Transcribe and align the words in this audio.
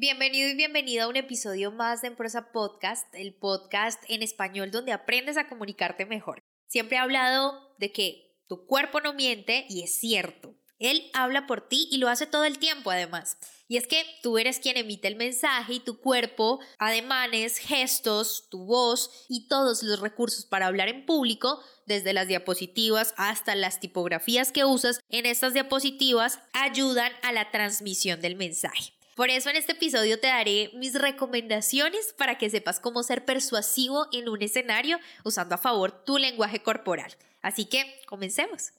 Bienvenido 0.00 0.48
y 0.48 0.54
bienvenida 0.54 1.02
a 1.02 1.08
un 1.08 1.16
episodio 1.16 1.72
más 1.72 2.02
de 2.02 2.06
Empresa 2.06 2.52
Podcast, 2.52 3.12
el 3.16 3.34
podcast 3.34 4.00
en 4.06 4.22
español 4.22 4.70
donde 4.70 4.92
aprendes 4.92 5.36
a 5.36 5.48
comunicarte 5.48 6.06
mejor. 6.06 6.38
Siempre 6.68 6.96
he 6.96 7.00
hablado 7.00 7.74
de 7.80 7.90
que 7.90 8.38
tu 8.46 8.64
cuerpo 8.64 9.00
no 9.00 9.12
miente 9.12 9.66
y 9.68 9.82
es 9.82 9.98
cierto. 9.98 10.54
Él 10.78 11.10
habla 11.14 11.48
por 11.48 11.66
ti 11.66 11.88
y 11.90 11.98
lo 11.98 12.08
hace 12.08 12.26
todo 12.26 12.44
el 12.44 12.60
tiempo 12.60 12.92
además. 12.92 13.38
Y 13.66 13.76
es 13.76 13.88
que 13.88 14.04
tú 14.22 14.38
eres 14.38 14.60
quien 14.60 14.76
emite 14.76 15.08
el 15.08 15.16
mensaje 15.16 15.72
y 15.72 15.80
tu 15.80 15.98
cuerpo, 15.98 16.60
ademanes, 16.78 17.58
gestos, 17.58 18.46
tu 18.50 18.66
voz 18.66 19.26
y 19.28 19.48
todos 19.48 19.82
los 19.82 19.98
recursos 19.98 20.46
para 20.46 20.68
hablar 20.68 20.88
en 20.88 21.06
público, 21.06 21.60
desde 21.86 22.12
las 22.12 22.28
diapositivas 22.28 23.14
hasta 23.16 23.56
las 23.56 23.80
tipografías 23.80 24.52
que 24.52 24.64
usas 24.64 25.00
en 25.08 25.26
estas 25.26 25.54
diapositivas, 25.54 26.38
ayudan 26.52 27.10
a 27.22 27.32
la 27.32 27.50
transmisión 27.50 28.20
del 28.20 28.36
mensaje. 28.36 28.92
Por 29.18 29.30
eso 29.30 29.50
en 29.50 29.56
este 29.56 29.72
episodio 29.72 30.20
te 30.20 30.28
daré 30.28 30.70
mis 30.74 30.94
recomendaciones 30.94 32.14
para 32.16 32.38
que 32.38 32.50
sepas 32.50 32.78
cómo 32.78 33.02
ser 33.02 33.24
persuasivo 33.24 34.06
en 34.12 34.28
un 34.28 34.40
escenario 34.42 35.00
usando 35.24 35.56
a 35.56 35.58
favor 35.58 35.90
tu 35.90 36.18
lenguaje 36.18 36.62
corporal. 36.62 37.16
Así 37.42 37.64
que 37.64 38.00
comencemos. 38.06 38.70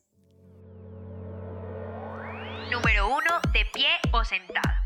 Número 2.72 3.10
1. 3.10 3.22
De 3.52 3.66
pie 3.74 3.90
o 4.14 4.24
sentado. 4.24 4.78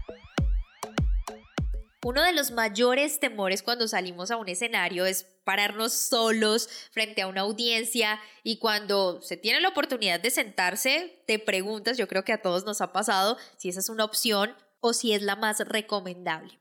Uno 2.04 2.24
de 2.24 2.34
los 2.34 2.50
mayores 2.50 3.20
temores 3.20 3.62
cuando 3.62 3.88
salimos 3.88 4.32
a 4.32 4.38
un 4.38 4.50
escenario 4.50 5.06
es 5.06 5.24
pararnos 5.44 5.94
solos 5.94 6.68
frente 6.90 7.22
a 7.22 7.28
una 7.28 7.42
audiencia 7.42 8.20
y 8.42 8.58
cuando 8.58 9.22
se 9.22 9.38
tiene 9.38 9.62
la 9.62 9.70
oportunidad 9.70 10.20
de 10.20 10.32
sentarse, 10.32 11.22
te 11.28 11.38
preguntas, 11.38 11.96
yo 12.00 12.08
creo 12.08 12.24
que 12.24 12.34
a 12.34 12.42
todos 12.42 12.66
nos 12.66 12.82
ha 12.82 12.92
pasado, 12.92 13.38
si 13.58 13.70
esa 13.70 13.82
es 13.82 13.90
una 13.90 14.04
opción 14.04 14.56
o 14.86 14.92
si 14.92 15.14
es 15.14 15.22
la 15.22 15.38
más 15.38 15.60
recomendable. 15.62 16.60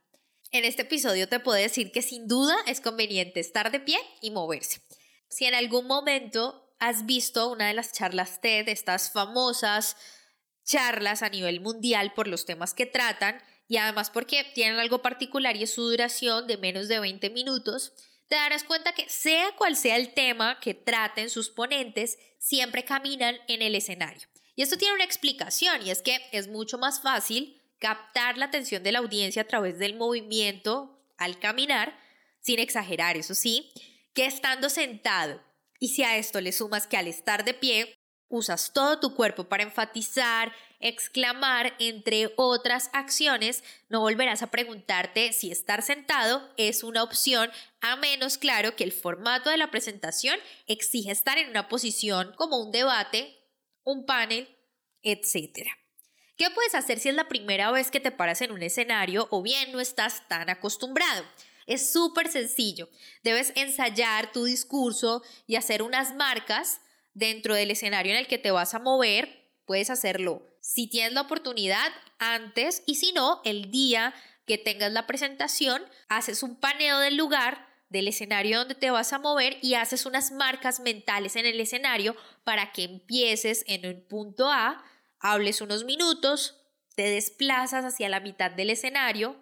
En 0.49 0.63
este 0.63 0.83
episodio 0.83 1.27
te 1.27 1.41
puedo 1.41 1.57
decir 1.57 1.91
que 1.91 2.01
sin 2.01 2.25
duda 2.25 2.55
es 2.67 2.79
conveniente 2.79 3.41
estar 3.41 3.69
de 3.69 3.81
pie 3.81 3.99
y 4.21 4.31
moverse. 4.31 4.79
Si 5.27 5.43
en 5.43 5.53
algún 5.53 5.87
momento 5.87 6.73
has 6.79 7.05
visto 7.05 7.51
una 7.51 7.67
de 7.67 7.73
las 7.73 7.91
charlas 7.91 8.39
TED, 8.39 8.69
estas 8.69 9.11
famosas 9.11 9.97
charlas 10.63 11.21
a 11.21 11.27
nivel 11.27 11.59
mundial 11.59 12.13
por 12.13 12.29
los 12.29 12.45
temas 12.45 12.73
que 12.73 12.85
tratan 12.85 13.41
y 13.67 13.75
además 13.75 14.09
porque 14.09 14.45
tienen 14.55 14.79
algo 14.79 15.01
particular 15.01 15.57
y 15.57 15.63
es 15.63 15.73
su 15.73 15.81
duración 15.81 16.47
de 16.47 16.55
menos 16.55 16.87
de 16.87 17.01
20 17.01 17.29
minutos, 17.31 17.91
te 18.29 18.35
darás 18.35 18.63
cuenta 18.63 18.93
que 18.93 19.09
sea 19.09 19.53
cual 19.57 19.75
sea 19.75 19.97
el 19.97 20.13
tema 20.13 20.61
que 20.61 20.73
traten 20.73 21.29
sus 21.29 21.49
ponentes, 21.49 22.17
siempre 22.39 22.85
caminan 22.85 23.35
en 23.49 23.61
el 23.61 23.75
escenario. 23.75 24.29
Y 24.55 24.61
esto 24.61 24.77
tiene 24.77 24.93
una 24.93 25.03
explicación 25.03 25.85
y 25.85 25.89
es 25.89 26.01
que 26.01 26.21
es 26.31 26.47
mucho 26.47 26.77
más 26.77 27.01
fácil 27.01 27.59
captar 27.83 28.37
la 28.37 28.45
atención 28.45 28.81
de 28.81 28.93
la 28.93 28.99
audiencia 28.99 29.41
a 29.41 29.47
través 29.47 29.77
del 29.77 29.95
movimiento 29.95 31.05
al 31.17 31.37
caminar, 31.37 31.99
sin 32.39 32.59
exagerar, 32.59 33.17
eso 33.17 33.35
sí, 33.35 33.73
que 34.13 34.25
estando 34.25 34.69
sentado. 34.69 35.43
Y 35.81 35.89
si 35.89 36.01
a 36.03 36.15
esto 36.15 36.39
le 36.39 36.53
sumas 36.53 36.87
que 36.87 36.95
al 36.95 37.09
estar 37.09 37.43
de 37.43 37.53
pie 37.53 37.93
usas 38.29 38.71
todo 38.71 39.01
tu 39.01 39.15
cuerpo 39.15 39.49
para 39.49 39.63
enfatizar, 39.63 40.53
exclamar, 40.79 41.75
entre 41.77 42.31
otras 42.37 42.89
acciones, 42.93 43.65
no 43.89 43.99
volverás 43.99 44.43
a 44.43 44.49
preguntarte 44.49 45.33
si 45.33 45.51
estar 45.51 45.81
sentado 45.81 46.41
es 46.55 46.83
una 46.83 47.03
opción, 47.03 47.51
a 47.81 47.97
menos 47.97 48.37
claro 48.37 48.77
que 48.77 48.85
el 48.85 48.93
formato 48.93 49.49
de 49.49 49.57
la 49.57 49.71
presentación 49.71 50.39
exige 50.67 51.11
estar 51.11 51.37
en 51.37 51.49
una 51.49 51.67
posición 51.67 52.33
como 52.37 52.63
un 52.63 52.71
debate, 52.71 53.37
un 53.83 54.05
panel, 54.05 54.47
etc. 55.01 55.82
¿Qué 56.37 56.49
puedes 56.49 56.75
hacer 56.75 56.99
si 56.99 57.09
es 57.09 57.15
la 57.15 57.27
primera 57.27 57.71
vez 57.71 57.91
que 57.91 57.99
te 57.99 58.11
paras 58.11 58.41
en 58.41 58.51
un 58.51 58.63
escenario 58.63 59.27
o 59.31 59.41
bien 59.41 59.71
no 59.71 59.79
estás 59.79 60.27
tan 60.27 60.49
acostumbrado? 60.49 61.23
Es 61.67 61.91
súper 61.91 62.29
sencillo. 62.29 62.89
Debes 63.23 63.53
ensayar 63.55 64.31
tu 64.31 64.45
discurso 64.45 65.23
y 65.47 65.55
hacer 65.55 65.81
unas 65.81 66.15
marcas 66.15 66.81
dentro 67.13 67.55
del 67.55 67.71
escenario 67.71 68.13
en 68.13 68.19
el 68.19 68.27
que 68.27 68.37
te 68.37 68.51
vas 68.51 68.73
a 68.73 68.79
mover, 68.79 69.49
puedes 69.65 69.89
hacerlo 69.89 70.53
si 70.63 70.87
tienes 70.87 71.11
la 71.11 71.21
oportunidad 71.21 71.91
antes 72.19 72.83
y 72.85 72.95
si 72.95 73.11
no, 73.11 73.41
el 73.43 73.69
día 73.69 74.13
que 74.47 74.57
tengas 74.57 74.93
la 74.93 75.05
presentación, 75.05 75.83
haces 76.07 76.41
un 76.41 76.55
paneo 76.55 76.99
del 76.99 77.17
lugar, 77.17 77.67
del 77.89 78.07
escenario 78.07 78.59
donde 78.59 78.75
te 78.75 78.89
vas 78.89 79.11
a 79.11 79.19
mover 79.19 79.57
y 79.61 79.73
haces 79.73 80.05
unas 80.05 80.31
marcas 80.31 80.79
mentales 80.79 81.35
en 81.35 81.45
el 81.45 81.59
escenario 81.59 82.15
para 82.45 82.71
que 82.71 82.83
empieces 82.83 83.65
en 83.67 83.85
un 83.85 84.07
punto 84.07 84.49
A, 84.49 84.81
hables 85.23 85.61
unos 85.61 85.85
minutos, 85.85 86.61
te 86.95 87.09
desplazas 87.09 87.85
hacia 87.85 88.09
la 88.09 88.19
mitad 88.19 88.51
del 88.51 88.69
escenario 88.69 89.35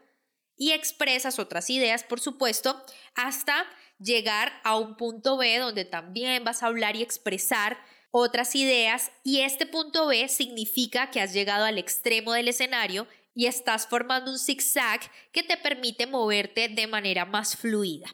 y 0.55 0.71
expresas 0.71 1.39
otras 1.39 1.69
ideas, 1.69 2.03
por 2.03 2.21
supuesto, 2.21 2.81
hasta 3.15 3.65
llegar 3.99 4.53
a 4.63 4.77
un 4.77 4.95
punto 4.95 5.37
B 5.37 5.57
donde 5.57 5.83
también 5.83 6.43
vas 6.43 6.63
a 6.63 6.67
hablar 6.67 6.95
y 6.95 7.01
expresar 7.01 7.77
otras 8.11 8.55
ideas 8.55 9.11
y 9.23 9.41
este 9.41 9.65
punto 9.65 10.07
B 10.07 10.29
significa 10.29 11.09
que 11.09 11.19
has 11.19 11.33
llegado 11.33 11.65
al 11.65 11.77
extremo 11.77 12.33
del 12.33 12.49
escenario 12.49 13.07
y 13.33 13.47
estás 13.47 13.87
formando 13.87 14.31
un 14.31 14.37
zigzag 14.37 14.99
que 15.31 15.43
te 15.43 15.57
permite 15.57 16.05
moverte 16.05 16.69
de 16.69 16.87
manera 16.87 17.25
más 17.25 17.55
fluida. 17.55 18.13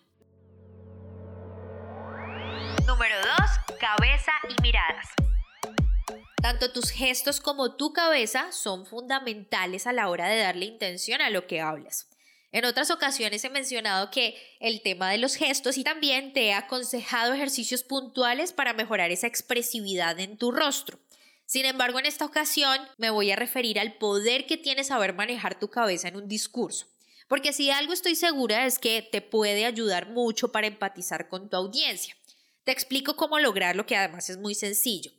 Número 2.86 3.16
2. 3.68 3.78
Cabeza 3.80 4.32
y 4.50 4.62
miradas. 4.62 5.27
Tanto 6.42 6.72
tus 6.72 6.92
gestos 6.92 7.42
como 7.42 7.76
tu 7.76 7.94
cabeza 7.94 8.52
son 8.52 8.86
fundamentales 8.86 9.88
a 9.88 9.94
la 9.94 10.10
hora 10.10 10.30
de 10.30 10.38
darle 10.38 10.66
intención 10.66 11.22
a 11.22 11.30
lo 11.30 11.48
que 11.48 11.62
hablas. 11.62 12.08
En 12.52 12.64
otras 12.64 12.92
ocasiones 12.92 13.44
he 13.44 13.50
mencionado 13.50 14.10
que 14.12 14.38
el 14.60 14.82
tema 14.82 15.12
de 15.12 15.18
los 15.18 15.36
gestos 15.36 15.78
y 15.78 15.84
también 15.84 16.34
te 16.34 16.46
he 16.46 16.54
aconsejado 16.54 17.34
ejercicios 17.34 17.84
puntuales 17.84 18.54
para 18.54 18.74
mejorar 18.74 19.12
esa 19.12 19.28
expresividad 19.28 20.20
en 20.20 20.38
tu 20.38 20.52
rostro. 20.52 21.00
Sin 21.46 21.66
embargo, 21.66 22.00
en 22.00 22.06
esta 22.06 22.26
ocasión 22.26 22.78
me 22.98 23.10
voy 23.10 23.32
a 23.32 23.36
referir 23.36 23.80
al 23.80 23.98
poder 23.98 24.46
que 24.46 24.58
tiene 24.58 24.84
saber 24.84 25.14
manejar 25.14 25.60
tu 25.60 25.70
cabeza 25.70 26.08
en 26.08 26.18
un 26.18 26.28
discurso. 26.28 26.88
Porque 27.28 27.52
si 27.52 27.70
algo 27.72 27.94
estoy 27.94 28.16
segura 28.16 28.66
es 28.66 28.80
que 28.80 29.02
te 29.02 29.22
puede 29.22 29.66
ayudar 29.66 30.10
mucho 30.10 30.52
para 30.52 30.68
empatizar 30.68 31.28
con 31.30 31.50
tu 31.50 31.58
audiencia. 31.58 32.16
Te 32.64 32.72
explico 32.72 33.16
cómo 33.16 33.40
lograrlo, 33.40 33.86
que 33.86 33.96
además 33.96 34.30
es 34.30 34.38
muy 34.38 34.56
sencillo. 34.56 35.12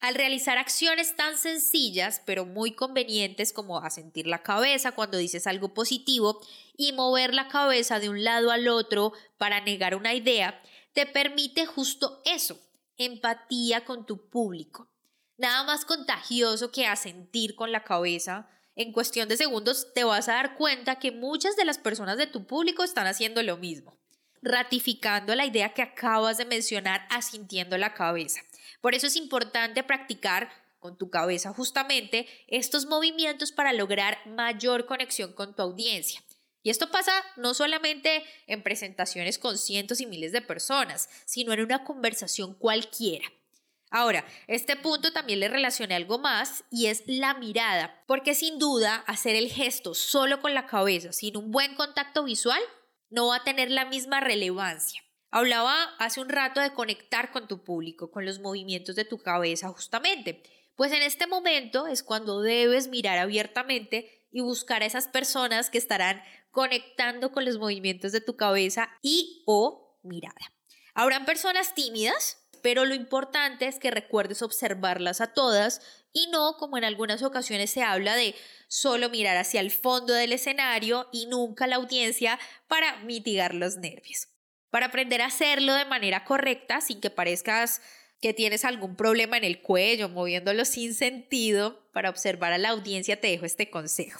Al 0.00 0.14
realizar 0.14 0.58
acciones 0.58 1.16
tan 1.16 1.38
sencillas 1.38 2.20
pero 2.26 2.44
muy 2.44 2.72
convenientes 2.72 3.52
como 3.52 3.78
asentir 3.78 4.26
la 4.26 4.42
cabeza 4.42 4.92
cuando 4.92 5.18
dices 5.18 5.46
algo 5.46 5.72
positivo 5.72 6.40
y 6.76 6.92
mover 6.92 7.32
la 7.32 7.48
cabeza 7.48 8.00
de 8.00 8.08
un 8.08 8.22
lado 8.22 8.50
al 8.50 8.68
otro 8.68 9.12
para 9.38 9.60
negar 9.60 9.94
una 9.94 10.14
idea, 10.14 10.60
te 10.92 11.06
permite 11.06 11.66
justo 11.66 12.22
eso, 12.24 12.58
empatía 12.96 13.84
con 13.84 14.06
tu 14.06 14.28
público. 14.28 14.88
Nada 15.36 15.64
más 15.64 15.84
contagioso 15.84 16.70
que 16.70 16.86
asentir 16.86 17.56
con 17.56 17.72
la 17.72 17.82
cabeza. 17.82 18.48
En 18.76 18.92
cuestión 18.92 19.28
de 19.28 19.36
segundos 19.36 19.92
te 19.92 20.04
vas 20.04 20.28
a 20.28 20.34
dar 20.34 20.56
cuenta 20.56 20.98
que 20.98 21.10
muchas 21.10 21.56
de 21.56 21.64
las 21.64 21.78
personas 21.78 22.16
de 22.16 22.26
tu 22.26 22.46
público 22.46 22.84
están 22.84 23.06
haciendo 23.06 23.42
lo 23.42 23.56
mismo, 23.56 23.96
ratificando 24.42 25.34
la 25.34 25.46
idea 25.46 25.74
que 25.74 25.82
acabas 25.82 26.38
de 26.38 26.44
mencionar 26.44 27.06
asintiendo 27.10 27.76
la 27.78 27.94
cabeza. 27.94 28.40
Por 28.84 28.94
eso 28.94 29.06
es 29.06 29.16
importante 29.16 29.82
practicar 29.82 30.50
con 30.78 30.98
tu 30.98 31.08
cabeza 31.08 31.54
justamente 31.54 32.28
estos 32.48 32.84
movimientos 32.84 33.50
para 33.50 33.72
lograr 33.72 34.18
mayor 34.26 34.84
conexión 34.84 35.32
con 35.32 35.56
tu 35.56 35.62
audiencia. 35.62 36.22
Y 36.62 36.68
esto 36.68 36.90
pasa 36.90 37.10
no 37.36 37.54
solamente 37.54 38.22
en 38.46 38.62
presentaciones 38.62 39.38
con 39.38 39.56
cientos 39.56 40.02
y 40.02 40.06
miles 40.06 40.32
de 40.32 40.42
personas, 40.42 41.08
sino 41.24 41.54
en 41.54 41.62
una 41.62 41.82
conversación 41.82 42.52
cualquiera. 42.52 43.24
Ahora, 43.90 44.26
este 44.48 44.76
punto 44.76 45.14
también 45.14 45.40
le 45.40 45.48
relaciona 45.48 45.96
algo 45.96 46.18
más 46.18 46.64
y 46.70 46.88
es 46.88 47.04
la 47.06 47.32
mirada, 47.32 48.04
porque 48.06 48.34
sin 48.34 48.58
duda 48.58 48.96
hacer 49.06 49.34
el 49.34 49.50
gesto 49.50 49.94
solo 49.94 50.42
con 50.42 50.52
la 50.52 50.66
cabeza, 50.66 51.10
sin 51.14 51.38
un 51.38 51.50
buen 51.52 51.74
contacto 51.74 52.24
visual, 52.24 52.60
no 53.08 53.28
va 53.28 53.36
a 53.36 53.44
tener 53.44 53.70
la 53.70 53.86
misma 53.86 54.20
relevancia. 54.20 55.02
Hablaba 55.36 55.96
hace 55.98 56.20
un 56.20 56.28
rato 56.28 56.60
de 56.60 56.74
conectar 56.74 57.32
con 57.32 57.48
tu 57.48 57.64
público, 57.64 58.12
con 58.12 58.24
los 58.24 58.38
movimientos 58.38 58.94
de 58.94 59.04
tu 59.04 59.18
cabeza 59.18 59.68
justamente. 59.70 60.44
Pues 60.76 60.92
en 60.92 61.02
este 61.02 61.26
momento 61.26 61.88
es 61.88 62.04
cuando 62.04 62.40
debes 62.40 62.86
mirar 62.86 63.18
abiertamente 63.18 64.28
y 64.30 64.42
buscar 64.42 64.82
a 64.82 64.86
esas 64.86 65.08
personas 65.08 65.70
que 65.70 65.78
estarán 65.78 66.22
conectando 66.52 67.32
con 67.32 67.44
los 67.44 67.58
movimientos 67.58 68.12
de 68.12 68.20
tu 68.20 68.36
cabeza 68.36 68.88
y 69.02 69.42
o 69.44 69.98
mirada. 70.04 70.52
Habrán 70.94 71.24
personas 71.24 71.74
tímidas, 71.74 72.46
pero 72.62 72.84
lo 72.84 72.94
importante 72.94 73.66
es 73.66 73.80
que 73.80 73.90
recuerdes 73.90 74.40
observarlas 74.40 75.20
a 75.20 75.34
todas 75.34 75.80
y 76.12 76.28
no 76.28 76.58
como 76.58 76.78
en 76.78 76.84
algunas 76.84 77.24
ocasiones 77.24 77.70
se 77.70 77.82
habla 77.82 78.14
de 78.14 78.36
solo 78.68 79.10
mirar 79.10 79.36
hacia 79.36 79.58
el 79.58 79.72
fondo 79.72 80.12
del 80.12 80.32
escenario 80.32 81.08
y 81.10 81.26
nunca 81.26 81.66
la 81.66 81.74
audiencia 81.74 82.38
para 82.68 82.98
mitigar 82.98 83.52
los 83.52 83.78
nervios. 83.78 84.28
Para 84.74 84.86
aprender 84.86 85.22
a 85.22 85.26
hacerlo 85.26 85.72
de 85.74 85.84
manera 85.84 86.24
correcta 86.24 86.80
sin 86.80 87.00
que 87.00 87.08
parezcas 87.08 87.80
que 88.20 88.34
tienes 88.34 88.64
algún 88.64 88.96
problema 88.96 89.36
en 89.36 89.44
el 89.44 89.62
cuello, 89.62 90.08
moviéndolo 90.08 90.64
sin 90.64 90.94
sentido, 90.94 91.88
para 91.92 92.10
observar 92.10 92.52
a 92.52 92.58
la 92.58 92.70
audiencia 92.70 93.20
te 93.20 93.28
dejo 93.28 93.46
este 93.46 93.70
consejo. 93.70 94.18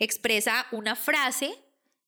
Expresa 0.00 0.66
una 0.72 0.96
frase, 0.96 1.56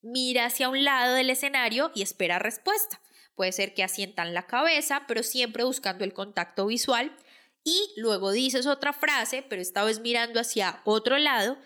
mira 0.02 0.46
hacia 0.46 0.70
un 0.70 0.82
lado 0.82 1.14
del 1.14 1.30
escenario 1.30 1.92
y 1.94 2.02
espera 2.02 2.40
respuesta. 2.40 3.00
Puede 3.36 3.52
ser 3.52 3.74
que 3.74 3.84
asientan 3.84 4.34
la 4.34 4.48
cabeza, 4.48 5.04
pero 5.06 5.22
siempre 5.22 5.62
buscando 5.62 6.02
el 6.02 6.14
contacto 6.14 6.66
visual. 6.66 7.16
Y 7.62 7.92
luego 7.96 8.32
dices 8.32 8.66
otra 8.66 8.92
frase, 8.92 9.44
pero 9.48 9.62
esta 9.62 9.84
vez 9.84 10.00
mirando 10.00 10.40
hacia 10.40 10.80
otro 10.84 11.16
lado. 11.16 11.58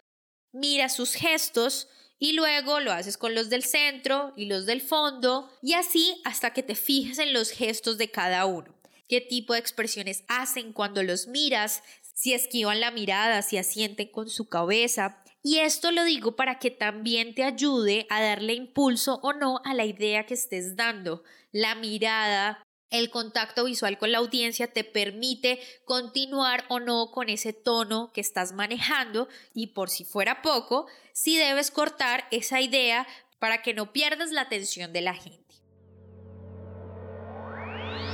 Mira 0.53 0.91
sus 0.91 1.15
gestos 1.15 1.89
y 2.19 2.33
luego 2.33 2.81
lo 2.81 2.93
haces 2.93 3.17
con 3.17 3.35
los 3.35 3.49
del 3.51 3.65
centro 3.65 4.33
y 4.37 4.47
los 4.47 4.67
del 4.67 4.81
fondo 4.81 5.51
y 5.63 5.75
así 5.75 6.21
hasta 6.25 6.53
que 6.53 6.63
te 6.63 6.75
fijes 6.75 7.19
en 7.19 7.33
los 7.33 7.51
gestos 7.51 7.99
de 7.99 8.11
cada 8.11 8.47
uno. 8.47 8.75
¿Qué 9.09 9.21
tipo 9.21 9.55
de 9.55 9.61
expresiones 9.61 10.25
hacen 10.29 10.73
cuando 10.73 11.03
los 11.03 11.29
miras? 11.29 11.83
Si 12.15 12.35
esquivan 12.35 12.81
la 12.81 12.91
mirada, 12.91 13.43
si 13.43 13.57
asienten 13.57 14.11
con 14.11 14.29
su 14.29 14.49
cabeza, 14.49 15.23
y 15.43 15.61
esto 15.61 15.93
lo 15.93 16.05
digo 16.05 16.37
para 16.37 16.59
que 16.59 16.71
también 16.71 17.35
te 17.35 17.45
ayude 17.45 18.07
a 18.11 18.21
darle 18.21 18.55
impulso 18.55 19.21
o 19.23 19.33
no 19.33 19.61
a 19.65 19.73
la 19.73 19.87
idea 19.87 20.27
que 20.27 20.35
estés 20.35 20.77
dando. 20.77 21.23
La 21.53 21.75
mirada, 21.75 22.63
el 22.91 23.11
contacto 23.11 23.65
visual 23.65 23.99
con 23.99 24.13
la 24.13 24.19
audiencia 24.19 24.73
te 24.73 24.85
permite 24.85 25.61
continuar 25.85 26.65
o 26.69 26.81
no 26.81 27.11
con 27.11 27.29
ese 27.29 27.53
tono 27.53 28.13
que 28.13 28.21
estás 28.21 28.53
manejando 28.53 29.29
y 29.55 29.69
por 29.69 29.91
si 29.91 30.05
fuera 30.05 30.43
poco, 30.43 30.87
si 31.13 31.37
debes 31.37 31.71
cortar 31.71 32.27
esa 32.31 32.61
idea 32.61 33.07
para 33.39 33.63
que 33.63 33.75
no 33.75 33.93
pierdas 33.93 34.33
la 34.33 34.43
atención 34.43 34.93
de 34.93 35.01
la 35.01 35.15
gente. 35.15 35.55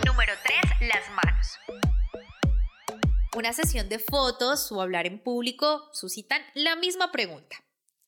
Número 0.07 0.33
3. 0.43 0.89
Las 0.89 1.11
manos 1.11 1.25
una 3.37 3.53
sesión 3.53 3.89
de 3.89 3.99
fotos 3.99 4.71
o 4.71 4.81
hablar 4.81 5.07
en 5.07 5.19
público 5.19 5.89
suscitan 5.93 6.41
la 6.55 6.77
misma 6.77 7.11
pregunta. 7.11 7.57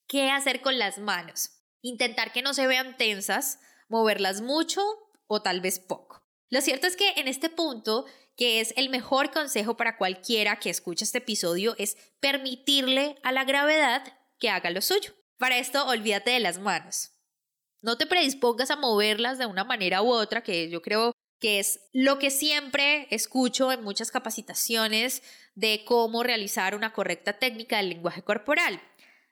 ¿Qué 0.07 0.31
hacer 0.31 0.61
con 0.61 0.79
las 0.79 0.99
manos? 0.99 1.51
Intentar 1.83 2.33
que 2.33 2.43
no 2.43 2.55
se 2.55 2.67
vean 2.69 2.97
tensas, 2.97 3.59
moverlas 3.89 4.41
mucho 4.41 4.81
o 5.27 5.43
tal 5.43 5.61
vez 5.61 5.81
poco. 5.81 6.06
Lo 6.51 6.61
cierto 6.61 6.87
es 6.87 6.97
que 6.97 7.11
en 7.17 7.29
este 7.29 7.49
punto, 7.49 8.07
que 8.37 8.61
es 8.61 8.73
el 8.77 8.89
mejor 8.89 9.31
consejo 9.31 9.77
para 9.77 9.97
cualquiera 9.97 10.59
que 10.59 10.71
escuche 10.71 11.05
este 11.05 11.19
episodio, 11.19 11.75
es 11.79 11.97
permitirle 12.21 13.17
a 13.23 13.33
la 13.33 13.45
gravedad 13.45 14.03
que 14.39 14.51
haga 14.51 14.71
lo 14.71 14.81
suyo. 14.81 15.13
Para 15.39 15.59
esto, 15.59 15.87
olvídate 15.87 16.31
de 16.31 16.41
las 16.41 16.59
manos. 16.59 17.11
No 17.83 17.99
te 17.99 18.07
predispongas 18.07 18.71
a 18.71 18.77
moverlas 18.77 19.39
de 19.39 19.47
una 19.47 19.65
manera 19.65 20.03
u 20.03 20.11
otra, 20.11 20.43
que 20.43 20.71
yo 20.71 20.83
creo 20.83 21.13
que 21.39 21.59
es 21.59 21.81
lo 21.93 22.19
que 22.19 22.31
siempre 22.31 23.07
escucho 23.11 23.71
en 23.71 23.83
muchas 23.83 24.11
capacitaciones 24.11 25.23
de 25.55 25.85
cómo 25.85 26.23
realizar 26.23 26.75
una 26.75 26.93
correcta 26.93 27.35
técnica 27.39 27.77
del 27.77 27.91
lenguaje 27.91 28.23
corporal. 28.23 28.81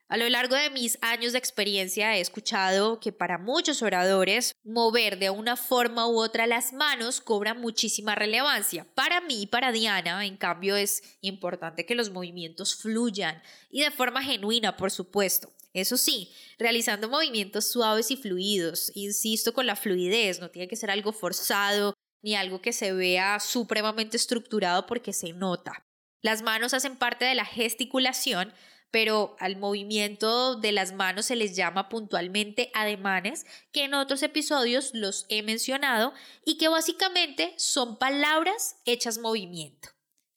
A 0.09 0.19
lo 0.19 0.29
largo 0.29 0.55
de 0.55 0.69
mis 0.69 0.99
años 1.01 1.33
de 1.33 1.39
experiencia 1.39 2.17
he 2.17 2.21
escuchado 2.21 3.01
que 3.01 3.11
para 3.11 3.39
muchos 3.39 3.81
oradores 3.81 4.53
mover 4.63 5.19
de 5.19 5.31
una 5.31 5.57
forma 5.57 6.07
u 6.07 6.21
otra 6.21 6.47
las 6.47 6.75
manos 6.75 7.23
cobra 7.23 7.55
muchísima 7.55 8.15
relevancia. 8.15 8.87
Para 8.95 9.23
mí, 9.23 9.43
y 9.43 9.47
para 9.47 9.73
Diana, 9.73 10.25
en 10.27 10.37
cambio, 10.37 10.77
es 10.77 11.03
importante 11.23 11.87
que 11.87 11.95
los 11.95 12.11
movimientos 12.11 12.77
fluyan 12.77 13.43
y 13.71 13.81
de 13.81 13.91
forma 13.91 14.23
genuina, 14.23 14.77
por 14.77 14.91
supuesto. 14.91 15.55
Eso 15.73 15.97
sí, 15.97 16.31
realizando 16.59 17.09
movimientos 17.09 17.67
suaves 17.67 18.11
y 18.11 18.17
fluidos. 18.17 18.93
Insisto 18.95 19.55
con 19.55 19.67
la 19.67 19.75
fluidez, 19.75 20.39
no 20.39 20.51
tiene 20.51 20.69
que 20.69 20.77
ser 20.77 20.91
algo 20.91 21.13
forzado 21.13 21.95
ni 22.23 22.37
algo 22.37 22.61
que 22.61 22.73
se 22.73 22.93
vea 22.93 23.41
supremamente 23.41 24.17
estructurado 24.17 24.87
porque 24.87 25.13
se 25.13 25.33
nota. 25.33 25.87
Las 26.23 26.43
manos 26.43 26.73
hacen 26.73 26.97
parte 26.97 27.25
de 27.25 27.35
la 27.35 27.45
gesticulación, 27.45 28.53
pero 28.95 29.35
al 29.41 29.57
movimiento 29.57 30.55
de 30.55 30.71
las 30.71 30.93
manos 30.93 31.27
se 31.27 31.35
les 31.35 31.57
llama 31.57 31.89
puntualmente 31.89 32.71
ademanes, 32.75 33.45
que 33.73 33.83
en 33.83 33.95
otros 33.95 34.23
episodios 34.23 34.93
los 34.95 35.27
he 35.29 35.43
mencionado 35.43 36.13
y 36.45 36.59
que 36.59 36.69
básicamente 36.69 37.55
son 37.57 37.99
palabras 37.99 38.77
hechas 38.85 39.19
movimiento. 39.19 39.89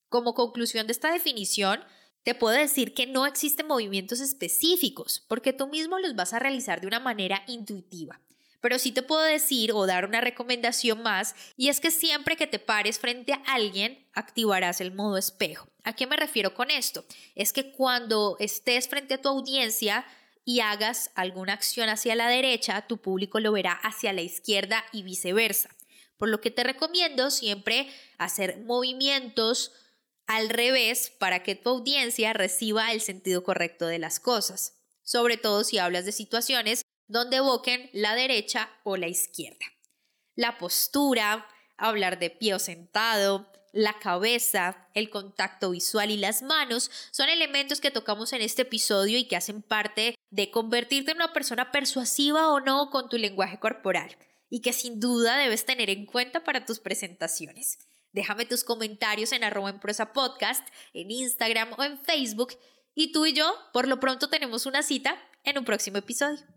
Como 0.09 0.33
conclusión 0.33 0.87
de 0.87 0.93
esta 0.93 1.11
definición, 1.11 1.83
te 2.23 2.33
puedo 2.33 2.57
decir 2.57 2.95
que 2.95 3.05
no 3.05 3.27
existen 3.27 3.67
movimientos 3.67 4.21
específicos, 4.21 5.23
porque 5.27 5.53
tú 5.53 5.67
mismo 5.67 5.99
los 5.99 6.15
vas 6.15 6.33
a 6.33 6.39
realizar 6.39 6.81
de 6.81 6.87
una 6.87 6.99
manera 6.99 7.43
intuitiva. 7.45 8.21
Pero 8.59 8.79
sí 8.79 8.91
te 8.91 9.03
puedo 9.03 9.21
decir 9.21 9.71
o 9.71 9.85
dar 9.85 10.03
una 10.03 10.19
recomendación 10.19 11.03
más, 11.03 11.35
y 11.57 11.69
es 11.69 11.79
que 11.79 11.91
siempre 11.91 12.35
que 12.35 12.47
te 12.47 12.57
pares 12.57 12.97
frente 12.97 13.33
a 13.33 13.43
alguien, 13.53 14.09
activarás 14.13 14.81
el 14.81 14.95
modo 14.95 15.17
espejo. 15.17 15.69
¿A 15.87 15.93
qué 15.93 16.05
me 16.05 16.17
refiero 16.17 16.53
con 16.53 16.69
esto? 16.69 17.05
Es 17.33 17.53
que 17.53 17.71
cuando 17.71 18.35
estés 18.41 18.89
frente 18.89 19.13
a 19.13 19.21
tu 19.21 19.29
audiencia 19.29 20.05
y 20.43 20.59
hagas 20.59 21.11
alguna 21.15 21.53
acción 21.53 21.87
hacia 21.87 22.13
la 22.13 22.27
derecha, 22.27 22.85
tu 22.87 22.97
público 22.97 23.39
lo 23.39 23.53
verá 23.53 23.71
hacia 23.71 24.11
la 24.11 24.19
izquierda 24.19 24.83
y 24.91 25.03
viceversa. 25.03 25.73
Por 26.17 26.27
lo 26.27 26.41
que 26.41 26.51
te 26.51 26.65
recomiendo 26.65 27.31
siempre 27.31 27.87
hacer 28.17 28.57
movimientos 28.65 29.71
al 30.25 30.49
revés 30.49 31.09
para 31.19 31.41
que 31.41 31.55
tu 31.55 31.69
audiencia 31.69 32.33
reciba 32.33 32.91
el 32.91 32.99
sentido 32.99 33.45
correcto 33.45 33.87
de 33.87 33.99
las 33.99 34.19
cosas, 34.19 34.83
sobre 35.03 35.37
todo 35.37 35.63
si 35.63 35.77
hablas 35.77 36.03
de 36.03 36.11
situaciones 36.11 36.81
donde 37.07 37.37
evoquen 37.37 37.89
la 37.93 38.13
derecha 38.13 38.69
o 38.83 38.97
la 38.97 39.07
izquierda. 39.07 39.65
La 40.35 40.57
postura, 40.57 41.47
hablar 41.77 42.19
de 42.19 42.29
pie 42.29 42.55
o 42.55 42.59
sentado, 42.59 43.49
la 43.73 43.99
cabeza, 43.99 44.87
el 44.93 45.09
contacto 45.09 45.71
visual 45.71 46.11
y 46.11 46.17
las 46.17 46.41
manos 46.41 46.89
son 47.11 47.29
elementos 47.29 47.81
que 47.81 47.91
tocamos 47.91 48.33
en 48.33 48.41
este 48.41 48.63
episodio 48.63 49.17
y 49.17 49.27
que 49.27 49.35
hacen 49.35 49.61
parte 49.61 50.15
de 50.29 50.51
convertirte 50.51 51.11
en 51.11 51.17
una 51.17 51.33
persona 51.33 51.71
persuasiva 51.71 52.49
o 52.49 52.59
no 52.59 52.89
con 52.89 53.09
tu 53.09 53.17
lenguaje 53.17 53.59
corporal 53.59 54.15
y 54.49 54.61
que 54.61 54.73
sin 54.73 54.99
duda 54.99 55.37
debes 55.37 55.65
tener 55.65 55.89
en 55.89 56.05
cuenta 56.05 56.43
para 56.43 56.65
tus 56.65 56.79
presentaciones. 56.79 57.79
Déjame 58.13 58.45
tus 58.45 58.63
comentarios 58.63 59.31
en 59.31 59.43
arroba 59.43 59.69
en 59.69 59.79
podcast, 60.13 60.67
en 60.93 61.11
Instagram 61.11 61.69
o 61.77 61.83
en 61.83 61.99
Facebook. 61.99 62.57
Y 62.95 63.11
tú 63.11 63.25
y 63.25 63.33
yo, 63.33 63.53
por 63.73 63.87
lo 63.87 63.99
pronto, 63.99 64.29
tenemos 64.29 64.65
una 64.65 64.81
cita 64.81 65.21
en 65.43 65.57
un 65.57 65.65
próximo 65.65 65.97
episodio. 65.97 66.56